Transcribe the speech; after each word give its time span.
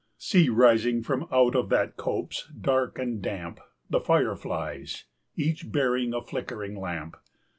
See, 0.17 0.49
rising 0.49 1.03
from 1.03 1.27
out 1.31 1.55
of 1.55 1.69
that 1.69 1.95
copse, 1.95 2.49
dark 2.59 2.97
and 2.97 3.21
damp, 3.21 3.59
The 3.87 3.99
fire 3.99 4.35
flies, 4.35 5.03
each 5.35 5.71
bearing 5.71 6.11
a 6.11 6.23
flickering 6.23 6.75
lamp! 6.75 7.17